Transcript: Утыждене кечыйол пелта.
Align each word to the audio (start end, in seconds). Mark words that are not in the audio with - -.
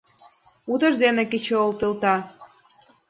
Утыждене 0.71 1.23
кечыйол 1.31 1.71
пелта. 1.79 2.15